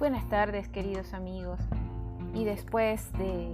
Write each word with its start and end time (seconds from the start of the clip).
Buenas 0.00 0.26
tardes 0.30 0.66
queridos 0.66 1.12
amigos. 1.12 1.60
Y 2.32 2.46
después 2.46 3.12
de 3.18 3.50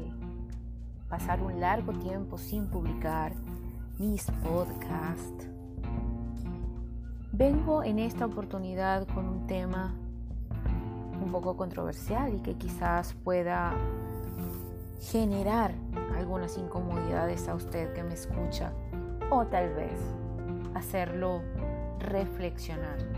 pasar 1.08 1.42
un 1.42 1.58
largo 1.58 1.92
tiempo 1.94 2.38
sin 2.38 2.68
publicar 2.68 3.32
mis 3.98 4.30
podcasts, 4.44 5.48
vengo 7.32 7.82
en 7.82 7.98
esta 7.98 8.26
oportunidad 8.26 9.08
con 9.08 9.28
un 9.28 9.48
tema 9.48 9.92
un 11.20 11.32
poco 11.32 11.56
controversial 11.56 12.32
y 12.36 12.38
que 12.38 12.54
quizás 12.54 13.14
pueda 13.24 13.74
generar 15.00 15.72
algunas 16.16 16.56
incomodidades 16.58 17.48
a 17.48 17.56
usted 17.56 17.92
que 17.92 18.04
me 18.04 18.14
escucha 18.14 18.72
o 19.30 19.44
tal 19.46 19.74
vez 19.74 20.00
hacerlo 20.76 21.42
reflexionar. 21.98 23.15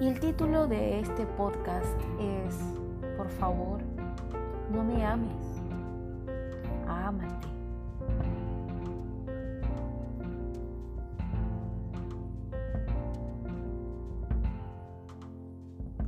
Y 0.00 0.06
el 0.06 0.20
título 0.20 0.68
de 0.68 1.00
este 1.00 1.26
podcast 1.26 2.00
es, 2.20 2.54
por 3.16 3.28
favor, 3.30 3.80
no 4.70 4.84
me 4.84 5.04
ames, 5.04 5.60
ámate. 6.86 7.48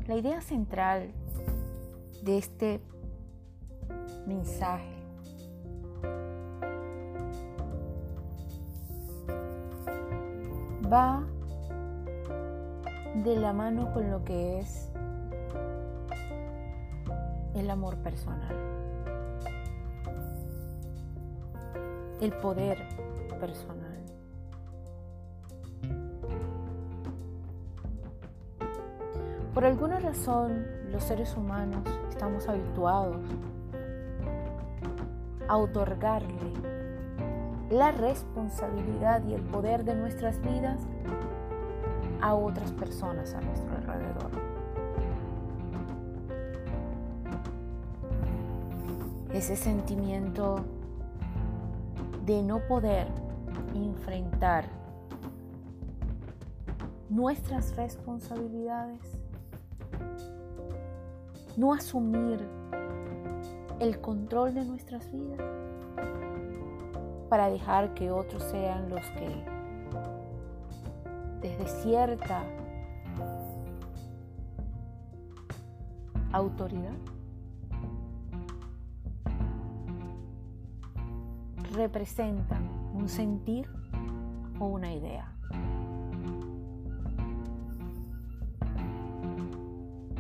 La 0.06 0.16
idea 0.16 0.40
central 0.40 1.10
de 2.22 2.38
este 2.38 2.80
mensaje 4.24 4.94
va 10.92 11.24
de 13.14 13.36
la 13.36 13.52
mano 13.52 13.92
con 13.92 14.10
lo 14.10 14.24
que 14.24 14.60
es 14.60 14.90
el 17.54 17.68
amor 17.68 17.96
personal, 17.98 18.56
el 22.20 22.32
poder 22.34 22.78
personal. 23.40 23.90
Por 29.54 29.64
alguna 29.64 29.98
razón, 29.98 30.64
los 30.90 31.02
seres 31.02 31.36
humanos 31.36 31.82
estamos 32.08 32.48
habituados 32.48 33.20
a 35.48 35.56
otorgarle 35.56 36.52
la 37.70 37.90
responsabilidad 37.90 39.24
y 39.26 39.34
el 39.34 39.42
poder 39.42 39.84
de 39.84 39.96
nuestras 39.96 40.40
vidas 40.40 40.80
a 42.22 42.34
otras 42.34 42.72
personas 42.72 43.34
a 43.34 43.40
nuestro 43.40 43.74
alrededor. 43.76 44.30
Ese 49.32 49.56
sentimiento 49.56 50.64
de 52.26 52.42
no 52.42 52.60
poder 52.66 53.06
enfrentar 53.74 54.64
nuestras 57.08 57.74
responsabilidades, 57.76 59.00
no 61.56 61.72
asumir 61.72 62.40
el 63.80 64.00
control 64.00 64.54
de 64.54 64.64
nuestras 64.64 65.10
vidas 65.10 65.40
para 67.28 67.48
dejar 67.48 67.94
que 67.94 68.10
otros 68.10 68.42
sean 68.42 68.90
los 68.90 69.06
que 69.12 69.49
desde 71.40 71.66
cierta 71.82 72.42
autoridad, 76.32 76.92
representan 81.72 82.68
un 82.94 83.08
sentir 83.08 83.68
o 84.58 84.66
una 84.66 84.92
idea. 84.92 85.32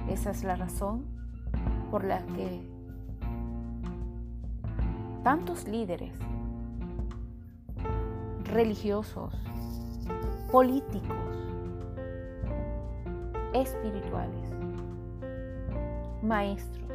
Esa 0.08 0.30
es 0.30 0.42
la 0.42 0.56
razón 0.56 1.04
por 1.90 2.04
la 2.04 2.24
que 2.26 2.68
tantos 5.22 5.68
líderes 5.68 6.16
religiosos, 8.44 9.34
políticos, 10.50 11.16
espirituales, 13.52 14.50
maestros, 16.22 16.90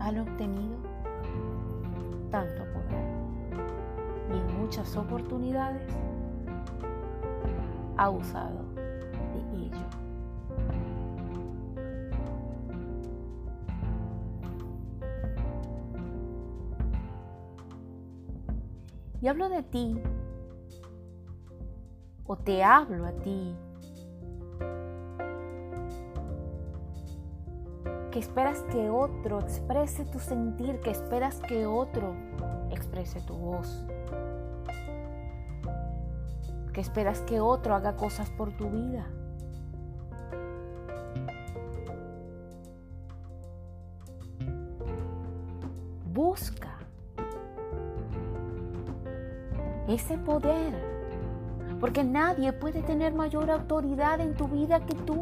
han 0.00 0.18
obtenido 0.18 0.76
tanto 2.30 2.64
poder 2.64 3.08
y 4.30 4.38
en 4.38 4.60
muchas 4.60 4.94
oportunidades 4.96 5.82
ha 7.96 8.10
usado 8.10 8.64
de 9.32 9.58
ello. 9.58 9.76
Y 19.20 19.26
hablo 19.26 19.48
de 19.48 19.62
ti 19.64 20.00
o 22.28 22.36
te 22.36 22.62
hablo 22.62 23.06
a 23.06 23.12
ti. 23.12 23.56
Que 28.10 28.18
esperas 28.18 28.62
que 28.70 28.90
otro 28.90 29.40
exprese 29.40 30.04
tu 30.04 30.18
sentir, 30.18 30.80
que 30.80 30.90
esperas 30.90 31.40
que 31.40 31.66
otro 31.66 32.14
exprese 32.70 33.20
tu 33.22 33.34
voz. 33.34 33.84
Que 36.72 36.82
esperas 36.82 37.22
que 37.22 37.40
otro 37.40 37.74
haga 37.74 37.96
cosas 37.96 38.30
por 38.30 38.52
tu 38.52 38.68
vida. 38.68 39.06
Busca 46.12 46.76
ese 49.88 50.18
poder 50.18 50.87
porque 51.80 52.02
nadie 52.02 52.52
puede 52.52 52.82
tener 52.82 53.14
mayor 53.14 53.50
autoridad 53.50 54.20
en 54.20 54.34
tu 54.34 54.48
vida 54.48 54.84
que 54.84 54.94
tú. 54.94 55.20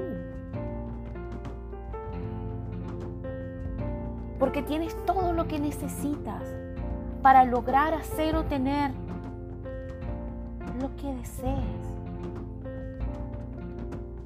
Porque 4.39 4.62
tienes 4.62 4.97
todo 5.05 5.33
lo 5.33 5.49
que 5.49 5.59
necesitas 5.59 6.43
para 7.22 7.44
lograr 7.44 7.94
hacer 7.94 8.37
o 8.37 8.44
tener 8.44 8.91
lo 10.81 10.94
que 10.97 11.12
desees. 11.15 11.97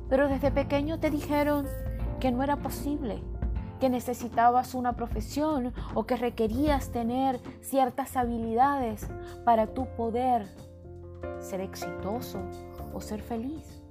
Pero 0.09 0.29
desde 0.29 0.51
pequeño 0.51 0.99
te 0.99 1.11
dijeron 1.11 1.67
que 2.19 2.33
no 2.33 2.43
era 2.43 2.57
posible, 2.57 3.23
que 3.79 3.89
necesitabas 3.89 4.75
una 4.75 4.95
profesión 4.95 5.73
o 5.95 6.05
que 6.05 6.17
requerías 6.17 6.91
tener 6.91 7.41
ciertas 7.61 8.17
habilidades 8.17 9.09
para 9.45 9.69
tu 9.69 9.87
poder 9.97 10.47
ser 11.41 11.61
exitoso 11.61 12.39
o 12.93 13.01
ser 13.01 13.23
feliz. 13.23 13.83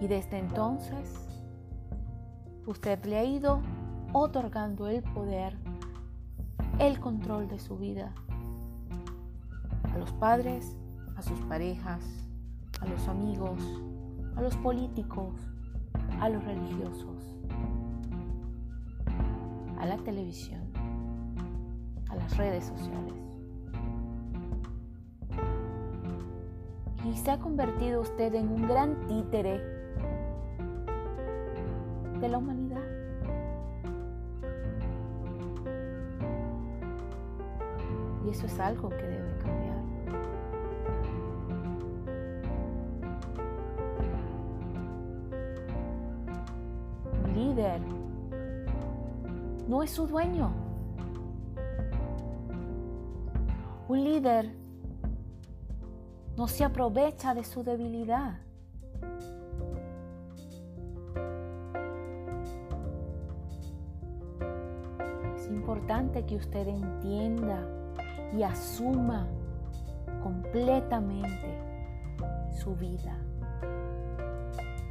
Y 0.00 0.06
desde 0.06 0.38
entonces, 0.38 1.14
usted 2.66 3.02
le 3.06 3.18
ha 3.18 3.24
ido 3.24 3.62
otorgando 4.12 4.88
el 4.88 5.02
poder, 5.02 5.56
el 6.78 7.00
control 7.00 7.48
de 7.48 7.58
su 7.58 7.78
vida 7.78 8.12
a 9.92 9.98
los 9.98 10.12
padres, 10.12 10.76
a 11.16 11.22
sus 11.22 11.40
parejas, 11.42 12.04
a 12.80 12.86
los 12.86 13.08
amigos, 13.08 13.60
a 14.36 14.42
los 14.42 14.56
políticos, 14.56 15.34
a 16.20 16.28
los 16.28 16.44
religiosos 16.44 17.13
a 19.84 19.86
la 19.86 19.98
televisión, 19.98 20.62
a 22.08 22.16
las 22.16 22.34
redes 22.38 22.64
sociales. 22.64 23.12
Y 27.04 27.14
se 27.18 27.30
ha 27.30 27.38
convertido 27.38 28.00
usted 28.00 28.34
en 28.34 28.48
un 28.48 28.66
gran 28.66 29.06
títere 29.08 29.60
de 32.18 32.28
la 32.30 32.38
humanidad. 32.38 32.80
Y 38.24 38.30
eso 38.30 38.46
es 38.46 38.58
algo 38.58 38.88
que 38.88 39.02
debe 39.02 39.23
no 49.74 49.82
es 49.82 49.90
su 49.90 50.06
dueño. 50.06 50.52
Un 53.88 54.04
líder 54.04 54.54
no 56.36 56.46
se 56.46 56.62
aprovecha 56.62 57.34
de 57.34 57.42
su 57.42 57.64
debilidad. 57.64 58.38
Es 65.34 65.48
importante 65.48 66.24
que 66.24 66.36
usted 66.36 66.68
entienda 66.68 67.58
y 68.32 68.44
asuma 68.44 69.26
completamente 70.22 71.58
su 72.52 72.76
vida, 72.76 73.18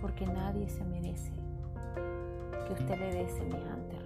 porque 0.02 0.28
nadie 0.28 0.68
se 0.68 0.84
merece 0.84 1.32
que 2.68 2.74
usted 2.74 3.00
le 3.00 3.14
dé 3.14 3.30
semejante 3.30 4.04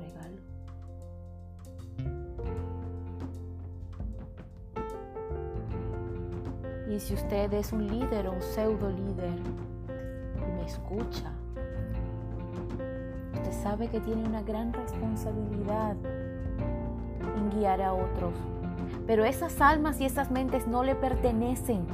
Y 6.97 6.99
si 6.99 7.13
usted 7.13 7.53
es 7.53 7.73
un 7.73 7.85
líder 7.85 8.27
o 8.27 8.31
un 8.31 8.41
pseudo 8.41 8.89
líder 8.89 9.39
y 10.35 10.51
me 10.51 10.65
escucha, 10.65 11.31
usted 13.35 13.51
sabe 13.51 13.87
que 13.87 13.99
tiene 13.99 14.27
una 14.27 14.41
gran 14.41 14.73
responsabilidad 14.73 15.95
en 17.35 17.51
guiar 17.51 17.83
a 17.83 17.93
otros. 17.93 18.33
Pero 19.05 19.25
esas 19.25 19.61
almas 19.61 20.01
y 20.01 20.05
esas 20.05 20.31
mentes 20.31 20.65
no 20.65 20.83
le 20.83 20.95
pertenecen. 20.95 21.85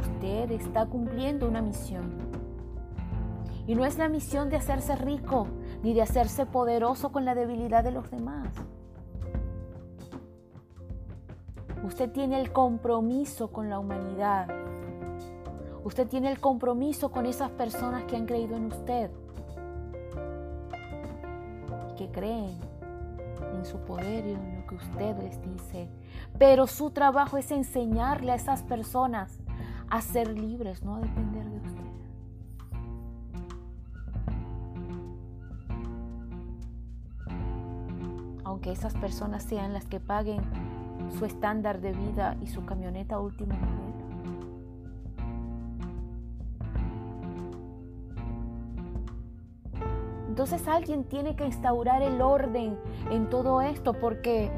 Usted 0.00 0.50
está 0.50 0.86
cumpliendo 0.86 1.46
una 1.46 1.62
misión. 1.62 2.10
Y 3.68 3.76
no 3.76 3.84
es 3.84 3.98
la 3.98 4.08
misión 4.08 4.50
de 4.50 4.56
hacerse 4.56 4.96
rico 4.96 5.46
ni 5.84 5.94
de 5.94 6.02
hacerse 6.02 6.44
poderoso 6.44 7.12
con 7.12 7.24
la 7.24 7.36
debilidad 7.36 7.84
de 7.84 7.92
los 7.92 8.10
demás. 8.10 8.48
Usted 11.88 12.10
tiene 12.10 12.38
el 12.38 12.52
compromiso 12.52 13.48
con 13.50 13.70
la 13.70 13.78
humanidad. 13.78 14.46
Usted 15.84 16.06
tiene 16.06 16.30
el 16.30 16.38
compromiso 16.38 17.10
con 17.10 17.24
esas 17.24 17.50
personas 17.50 18.04
que 18.04 18.14
han 18.14 18.26
creído 18.26 18.56
en 18.56 18.66
usted 18.66 19.10
que 21.96 22.10
creen 22.10 22.60
en 23.54 23.64
su 23.64 23.78
poder 23.78 24.26
y 24.26 24.32
en 24.32 24.60
lo 24.60 24.66
que 24.66 24.74
usted 24.74 25.16
les 25.16 25.40
dice. 25.40 25.88
Pero 26.38 26.66
su 26.66 26.90
trabajo 26.90 27.38
es 27.38 27.50
enseñarle 27.50 28.32
a 28.32 28.34
esas 28.34 28.62
personas 28.62 29.38
a 29.88 30.02
ser 30.02 30.28
libres, 30.38 30.82
no 30.84 30.96
a 30.96 31.00
depender 31.00 31.46
de 31.46 31.56
usted. 31.56 31.88
aunque 38.44 38.72
esas 38.72 38.94
personas 38.94 39.42
sean 39.42 39.74
las 39.74 39.84
que 39.84 40.00
paguen 40.00 40.40
su 41.16 41.24
estándar 41.24 41.80
de 41.80 41.92
vida 41.92 42.36
y 42.42 42.46
su 42.46 42.64
camioneta 42.64 43.18
último 43.18 43.54
modelo. 43.54 43.88
Entonces 50.28 50.68
alguien 50.68 51.04
tiene 51.04 51.34
que 51.34 51.44
instaurar 51.44 52.00
el 52.02 52.22
orden 52.22 52.78
en 53.10 53.28
todo 53.28 53.60
esto 53.60 53.92
porque 53.92 54.50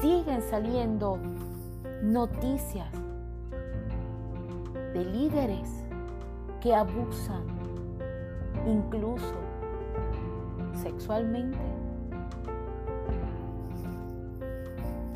siguen 0.00 0.40
saliendo 0.40 1.18
noticias 2.02 2.90
de 4.94 5.04
líderes 5.04 5.84
que 6.60 6.74
abusan 6.74 7.42
incluso 8.66 9.34
sexualmente 10.82 11.58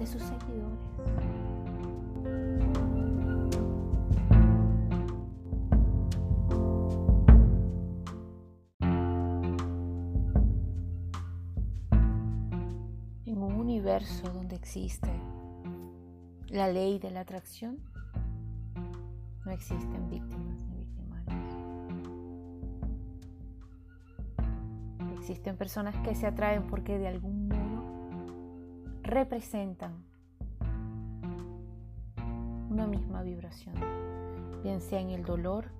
sus 0.08 0.22
seguidores. 0.22 0.78
En 13.26 13.42
un 13.42 13.52
universo 13.52 14.32
donde 14.32 14.56
existe 14.56 15.10
la 16.48 16.68
ley 16.68 16.98
de 16.98 17.10
la 17.10 17.20
atracción, 17.20 17.78
no 19.44 19.52
existen 19.52 20.08
víctimas 20.08 20.62
ni 20.68 20.78
victimarios. 20.78 21.54
Existen 25.18 25.58
personas 25.58 25.94
que 25.96 26.14
se 26.14 26.26
atraen 26.26 26.66
porque 26.66 26.98
de 26.98 27.08
algún 27.08 27.37
representan 29.08 30.04
una 32.68 32.86
misma 32.86 33.22
vibración, 33.22 33.74
bien 34.62 34.82
sea 34.82 35.00
en 35.00 35.10
el 35.10 35.24
dolor, 35.24 35.70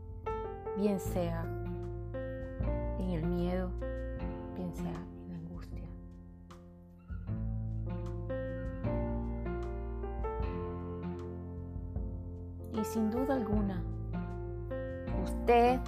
bien 0.79 0.99
sea 0.99 1.45
en 2.99 3.11
el 3.11 3.27
miedo, 3.27 3.71
bien 4.57 4.75
sea 4.75 4.87
en 4.87 5.29
la 5.29 5.35
angustia. 5.37 5.85
Y 12.73 12.85
sin 12.85 13.11
duda 13.11 13.35
alguna, 13.35 13.83
usted 15.23 15.81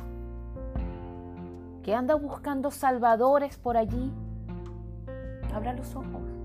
que 1.82 1.94
anda 1.94 2.16
buscando 2.16 2.70
salvadores 2.70 3.56
por 3.56 3.78
allí, 3.78 4.12
abra 5.54 5.72
los 5.72 5.96
ojos. 5.96 6.39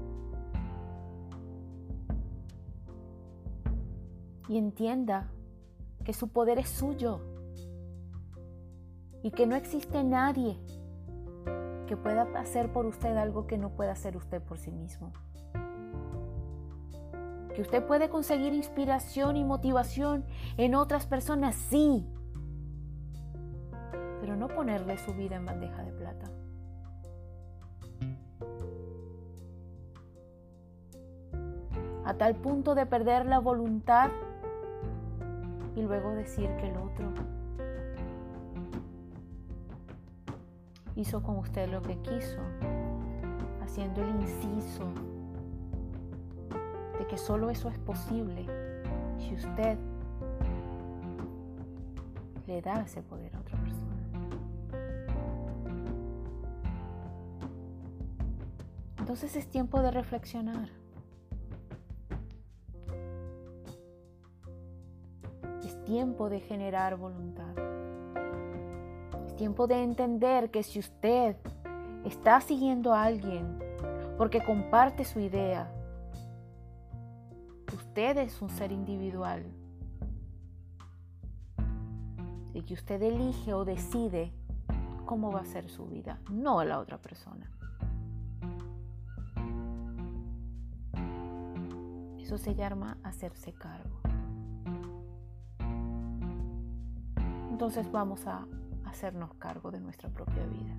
Y 4.47 4.57
entienda 4.57 5.31
que 6.03 6.13
su 6.13 6.29
poder 6.29 6.59
es 6.59 6.69
suyo 6.69 7.19
y 9.23 9.31
que 9.31 9.47
no 9.47 9.55
existe 9.55 10.03
nadie 10.03 10.59
que 11.87 11.97
pueda 11.97 12.23
hacer 12.39 12.71
por 12.71 12.85
usted 12.85 13.15
algo 13.17 13.47
que 13.47 13.57
no 13.57 13.69
pueda 13.71 13.91
hacer 13.91 14.17
usted 14.17 14.41
por 14.41 14.57
sí 14.57 14.71
mismo. 14.71 15.11
Que 17.53 17.61
usted 17.61 17.85
puede 17.85 18.09
conseguir 18.09 18.53
inspiración 18.53 19.37
y 19.37 19.43
motivación 19.43 20.25
en 20.57 20.75
otras 20.75 21.07
personas, 21.07 21.55
sí, 21.55 22.05
pero 24.19 24.35
no 24.35 24.47
ponerle 24.47 24.97
su 24.97 25.13
vida 25.13 25.37
en 25.37 25.45
bandeja 25.45 25.83
de 25.83 25.91
plata. 25.91 26.31
A 32.03 32.13
tal 32.15 32.35
punto 32.35 32.75
de 32.75 32.85
perder 32.85 33.25
la 33.25 33.39
voluntad 33.39 34.11
y 35.75 35.81
luego 35.81 36.11
decir 36.11 36.49
que 36.57 36.69
el 36.69 36.77
otro 36.77 37.13
hizo 40.95 41.21
con 41.21 41.37
usted 41.37 41.69
lo 41.69 41.81
que 41.81 41.97
quiso, 41.97 42.39
haciendo 43.61 44.01
el 44.01 44.09
inciso 44.21 44.85
de 46.97 47.05
que 47.07 47.17
solo 47.17 47.49
eso 47.49 47.69
es 47.69 47.77
posible 47.79 48.45
si 49.17 49.35
usted 49.35 49.77
le 52.47 52.61
da 52.61 52.81
ese 52.81 53.01
poder 53.01 53.35
a 53.35 53.39
otra 53.39 53.57
persona. 53.57 53.95
Entonces 58.97 59.35
es 59.35 59.47
tiempo 59.47 59.81
de 59.81 59.91
reflexionar. 59.91 60.84
Tiempo 65.85 66.29
de 66.29 66.41
generar 66.41 66.97
voluntad. 66.97 67.55
Es 69.27 69.35
tiempo 69.35 69.67
de 69.67 69.83
entender 69.83 70.51
que 70.51 70.63
si 70.63 70.79
usted 70.79 71.37
está 72.03 72.41
siguiendo 72.41 72.93
a 72.93 73.03
alguien 73.03 73.59
porque 74.17 74.43
comparte 74.43 75.05
su 75.05 75.19
idea, 75.19 75.71
usted 77.73 78.17
es 78.17 78.41
un 78.41 78.49
ser 78.49 78.71
individual 78.71 79.45
y 82.53 82.61
que 82.63 82.73
usted 82.73 83.01
elige 83.01 83.53
o 83.53 83.65
decide 83.65 84.33
cómo 85.05 85.31
va 85.31 85.41
a 85.41 85.45
ser 85.45 85.69
su 85.69 85.85
vida, 85.85 86.19
no 86.31 86.63
la 86.63 86.79
otra 86.79 86.97
persona. 86.97 87.51
Eso 92.19 92.37
se 92.39 92.55
llama 92.55 92.97
hacerse 93.03 93.53
cargo. 93.53 93.94
Entonces 97.55 97.89
vamos 97.89 98.27
a 98.27 98.45
hacernos 98.83 99.33
cargo 99.35 99.71
de 99.71 99.79
nuestra 99.79 100.09
propia 100.09 100.45
vida. 100.45 100.75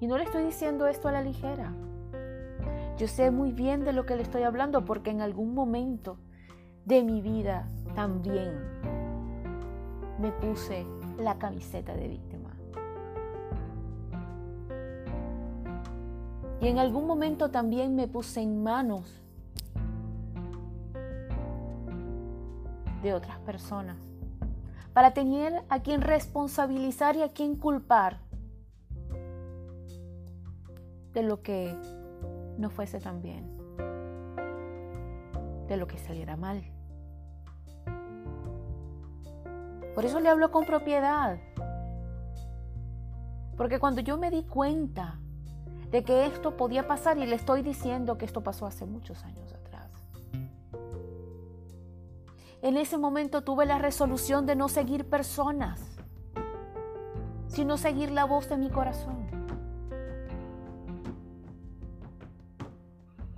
Y 0.00 0.06
no 0.06 0.16
le 0.16 0.24
estoy 0.24 0.44
diciendo 0.44 0.86
esto 0.86 1.08
a 1.08 1.12
la 1.12 1.20
ligera. 1.20 1.70
Yo 2.96 3.08
sé 3.08 3.30
muy 3.30 3.52
bien 3.52 3.84
de 3.84 3.92
lo 3.92 4.06
que 4.06 4.16
le 4.16 4.22
estoy 4.22 4.44
hablando 4.44 4.86
porque 4.86 5.10
en 5.10 5.20
algún 5.20 5.52
momento 5.52 6.16
de 6.86 7.02
mi 7.02 7.20
vida 7.20 7.68
también 7.94 8.54
me 10.18 10.32
puse 10.32 10.86
la 11.18 11.36
camiseta 11.36 11.94
de 11.94 12.08
víctima. 12.08 12.56
Y 16.62 16.68
en 16.68 16.78
algún 16.78 17.06
momento 17.06 17.50
también 17.50 17.94
me 17.94 18.08
puse 18.08 18.40
en 18.40 18.62
manos 18.62 19.20
de 23.02 23.14
otras 23.14 23.38
personas 23.40 23.96
para 24.92 25.12
tener 25.12 25.62
a 25.68 25.80
quien 25.80 26.00
responsabilizar 26.00 27.16
y 27.16 27.22
a 27.22 27.28
quien 27.28 27.54
culpar 27.54 28.18
de 31.12 31.22
lo 31.22 31.42
que 31.42 31.76
no 32.58 32.70
fuese 32.70 33.00
tan 33.00 33.22
bien, 33.22 33.56
de 35.68 35.76
lo 35.76 35.86
que 35.86 35.98
saliera 35.98 36.36
mal. 36.36 36.64
Por 39.94 40.04
eso 40.04 40.20
le 40.20 40.28
hablo 40.28 40.50
con 40.50 40.64
propiedad. 40.64 41.38
Porque 43.56 43.80
cuando 43.80 44.00
yo 44.00 44.16
me 44.16 44.30
di 44.30 44.44
cuenta 44.44 45.18
de 45.90 46.04
que 46.04 46.26
esto 46.26 46.56
podía 46.56 46.86
pasar, 46.86 47.18
y 47.18 47.26
le 47.26 47.34
estoy 47.34 47.62
diciendo 47.62 48.18
que 48.18 48.24
esto 48.24 48.42
pasó 48.42 48.66
hace 48.66 48.86
muchos 48.86 49.24
años 49.24 49.52
atrás, 49.52 49.90
en 52.62 52.76
ese 52.76 52.98
momento 52.98 53.42
tuve 53.42 53.66
la 53.66 53.78
resolución 53.78 54.46
de 54.46 54.56
no 54.56 54.68
seguir 54.68 55.08
personas, 55.08 55.80
sino 57.46 57.76
seguir 57.76 58.10
la 58.10 58.24
voz 58.24 58.48
de 58.48 58.56
mi 58.56 58.70
corazón. 58.70 59.26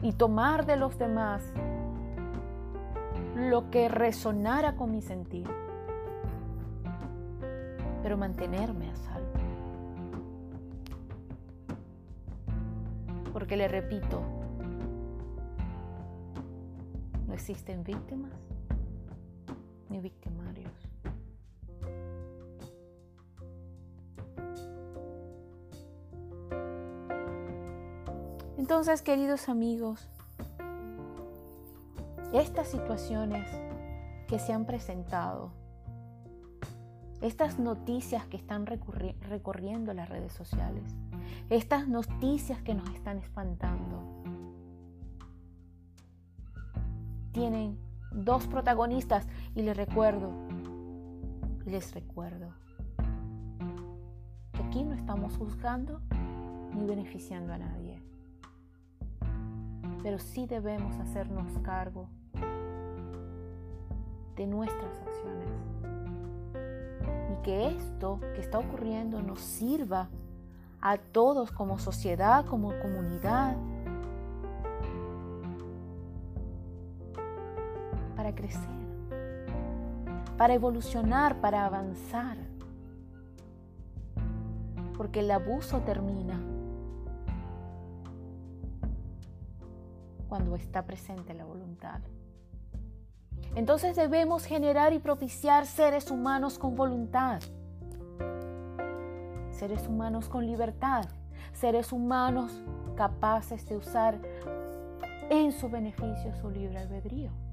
Y 0.03 0.13
tomar 0.13 0.65
de 0.67 0.77
los 0.77 0.99
demás 0.99 1.43
lo 3.37 3.71
que 3.71 3.89
resonara 3.89 4.77
con 4.77 4.91
mi 4.91 5.03
sentir 5.03 5.47
pero 8.03 8.17
mantenerme 8.17 8.91
a 8.91 8.97
salvo. 8.97 9.29
Porque 13.33 13.57
le 13.57 13.69
repito, 13.69 14.23
no 17.27 17.35
existen 17.35 17.85
víctimas 17.85 18.33
ni 19.91 20.01
victimarios. 20.01 20.73
Entonces, 28.57 29.03
queridos 29.03 29.51
amigos, 29.51 30.09
estas 32.33 32.69
situaciones 32.69 33.47
que 34.29 34.39
se 34.39 34.53
han 34.53 34.65
presentado 34.65 35.53
estas 37.21 37.59
noticias 37.59 38.27
que 38.27 38.37
están 38.37 38.67
recorriendo 38.67 39.93
las 39.93 40.09
redes 40.09 40.33
sociales, 40.33 40.85
estas 41.51 41.87
noticias 41.87 42.63
que 42.63 42.75
nos 42.75 42.89
están 42.91 43.19
espantando, 43.19 44.03
tienen 47.33 47.79
dos 48.13 48.47
protagonistas 48.47 49.27
y 49.55 49.63
les 49.63 49.77
recuerdo, 49.77 50.33
les 51.67 51.95
recuerdo 51.95 52.55
que 54.53 54.63
aquí 54.63 54.85
no 54.85 54.95
estamos 54.95 55.37
juzgando 55.37 56.01
ni 56.75 56.87
beneficiando 56.87 57.53
a 57.53 57.59
nadie, 57.59 58.03
pero 60.03 60.19
sí 60.19 60.47
debemos 60.47 60.97
hacernos 60.99 61.59
cargo 61.59 62.09
de 64.37 64.47
nuestras 64.47 64.99
acciones 65.01 65.71
que 67.43 67.69
esto 67.69 68.21
que 68.35 68.41
está 68.41 68.59
ocurriendo 68.59 69.23
nos 69.23 69.41
sirva 69.41 70.09
a 70.81 70.99
todos 70.99 71.51
como 71.51 71.79
sociedad, 71.79 72.45
como 72.47 72.79
comunidad, 72.81 73.57
para 78.17 78.35
crecer, 78.35 78.80
para 80.41 80.55
evolucionar, 80.55 81.39
para 81.43 81.67
avanzar. 81.67 82.39
Porque 84.97 85.21
el 85.21 85.31
abuso 85.31 85.81
termina 85.81 86.41
cuando 90.31 90.57
está 90.57 90.87
presente 90.87 91.35
la 91.35 91.45
voluntad. 91.45 92.01
Entonces 93.55 93.97
debemos 93.97 94.47
generar 94.47 94.95
y 94.95 94.99
propiciar 94.99 95.67
seres 95.67 96.11
humanos 96.11 96.59
con 96.59 96.75
voluntad, 96.75 97.43
seres 99.51 99.87
humanos 99.87 100.31
con 100.31 100.47
libertad, 100.47 101.05
seres 101.53 101.93
humanos 101.93 102.63
capaces 102.97 103.69
de 103.69 103.77
usar 103.77 104.19
en 105.29 105.53
su 105.53 105.69
beneficio 105.69 106.35
su 106.41 106.49
libre 106.49 106.79
albedrío. 106.79 107.50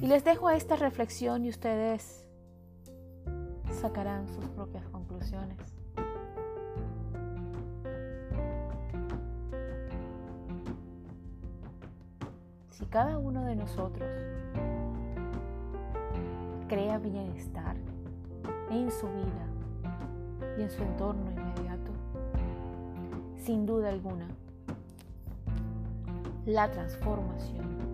Y 0.00 0.06
les 0.06 0.24
dejo 0.24 0.48
esta 0.50 0.76
reflexión 0.76 1.44
y 1.44 1.50
ustedes 1.50 2.26
sacarán 3.80 4.26
sus 4.28 4.46
propias 4.46 4.84
conclusiones. 4.88 5.58
si 12.80 12.86
cada 12.86 13.18
uno 13.18 13.44
de 13.44 13.54
nosotros 13.56 14.08
crea 16.66 16.96
bienestar 16.96 17.76
en 18.70 18.90
su 18.90 19.06
vida 19.06 20.56
y 20.56 20.62
en 20.62 20.70
su 20.70 20.82
entorno 20.82 21.30
inmediato, 21.30 21.92
sin 23.36 23.66
duda 23.66 23.90
alguna, 23.90 24.28
la 26.46 26.70
transformación 26.70 27.89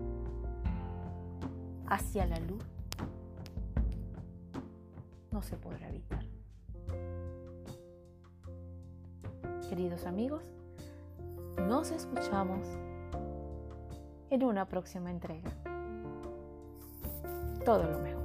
hacia 1.87 2.25
la 2.25 2.39
luz 2.39 2.63
no 5.31 5.41
se 5.41 5.55
podrá 5.55 5.89
evitar. 5.89 6.23
Queridos 9.69 10.05
amigos, 10.05 10.43
nos 11.67 11.91
escuchamos 11.91 12.65
en 14.29 14.43
una 14.43 14.65
próxima 14.65 15.11
entrega. 15.11 15.51
Todo 17.65 17.83
lo 17.83 17.99
mejor. 17.99 18.16